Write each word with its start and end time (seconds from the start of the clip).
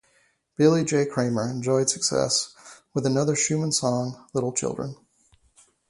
Billy 0.57 0.83
J. 0.83 1.05
Kramer 1.05 1.47
enjoyed 1.47 1.87
success 1.91 2.55
with 2.91 3.05
another 3.05 3.35
Shuman 3.35 3.71
song, 3.71 4.25
"Little 4.33 4.51
Children". 4.51 4.95